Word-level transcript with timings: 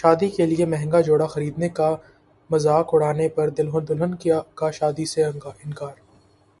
شادی 0.00 0.28
کیلئے 0.30 0.64
مہنگا 0.72 1.00
جوڑا 1.06 1.26
خریدنے 1.34 1.68
کا 1.78 1.88
مذاق 2.50 2.86
اڑانے 2.94 3.28
پر 3.36 3.48
دلہن 3.58 4.12
کا 4.54 4.70
شادی 4.78 5.06
سے 5.14 5.24
انکار 5.24 5.64